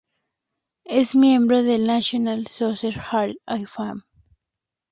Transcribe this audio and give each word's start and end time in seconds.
Es 0.89 1.15
miembro 1.15 1.61
del 1.61 1.85
National 1.85 2.47
Soccer 2.47 2.95
Hall 3.11 3.39
of 3.45 3.69
Fame. 3.71 4.01